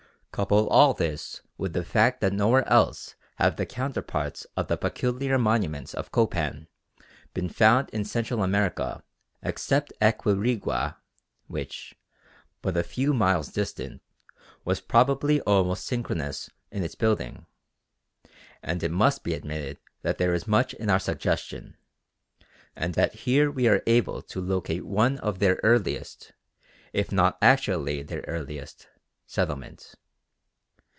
Couple 0.33 0.69
all 0.69 0.93
this 0.93 1.41
with 1.57 1.73
the 1.73 1.83
fact 1.83 2.21
that 2.21 2.31
nowhere 2.31 2.65
else 2.69 3.15
have 3.35 3.57
the 3.57 3.65
counterparts 3.65 4.47
of 4.55 4.69
the 4.69 4.77
peculiar 4.77 5.37
monuments 5.37 5.93
of 5.93 6.09
Copan 6.09 6.67
been 7.33 7.49
found 7.49 7.89
in 7.89 8.05
Central 8.05 8.41
America 8.41 9.03
except 9.43 9.91
at 9.99 10.17
Quirigua, 10.19 10.95
which, 11.47 11.95
but 12.61 12.77
a 12.77 12.81
few 12.81 13.13
miles 13.13 13.49
distant, 13.49 14.01
was 14.63 14.79
probably 14.79 15.41
almost 15.41 15.85
synchronous 15.85 16.49
in 16.71 16.81
its 16.81 16.95
building, 16.95 17.45
and 18.63 18.81
it 18.83 18.89
must 18.89 19.25
be 19.25 19.33
admitted 19.33 19.79
that 20.01 20.17
there 20.17 20.33
is 20.33 20.47
much 20.47 20.73
in 20.75 20.89
our 20.89 20.97
suggestion; 20.99 21.75
and 22.73 22.95
that 22.95 23.13
here 23.27 23.51
we 23.51 23.67
are 23.67 23.83
able 23.85 24.21
to 24.21 24.39
locate 24.39 24.85
one 24.85 25.17
of 25.17 25.39
their 25.39 25.59
earliest, 25.61 26.31
if 26.93 27.11
not 27.11 27.37
actually 27.41 28.01
their 28.01 28.21
earliest, 28.29 28.87
settlement. 29.27 29.95